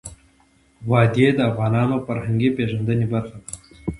وادي 0.89 1.25
د 1.35 1.39
افغانانو 1.51 1.95
د 1.99 2.03
فرهنګي 2.07 2.49
پیژندنې 2.57 3.05
برخه 3.13 3.37
ده. 3.43 3.51